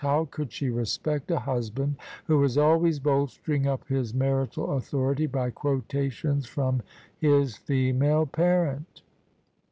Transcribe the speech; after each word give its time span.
How 0.03 0.25
could 0.25 0.51
she 0.51 0.71
respect 0.71 1.29
a 1.29 1.37
husband 1.37 1.95
who 2.25 2.39
was 2.39 2.57
always 2.57 2.97
bolstering 2.99 3.67
up 3.67 3.87
his 3.87 4.15
marital 4.15 4.71
authority 4.75 5.27
by 5.27 5.51
quotations 5.51 6.47
from 6.47 6.81
his 7.19 7.55
female 7.55 8.25
parent? 8.25 9.03